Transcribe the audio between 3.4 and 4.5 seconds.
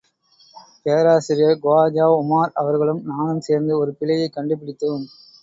சேர்ந்து ஒரு பிழையைக்